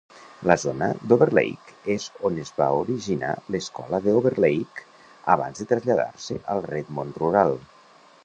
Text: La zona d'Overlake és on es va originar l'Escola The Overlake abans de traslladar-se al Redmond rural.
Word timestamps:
La 0.51 0.53
zona 0.61 0.85
d'Overlake 1.09 1.73
és 1.95 2.05
on 2.29 2.39
es 2.43 2.51
va 2.61 2.69
originar 2.77 3.35
l'Escola 3.55 3.99
The 4.07 4.15
Overlake 4.21 4.87
abans 5.35 5.61
de 5.63 5.67
traslladar-se 5.73 6.39
al 6.55 6.65
Redmond 6.73 7.21
rural. 7.25 7.55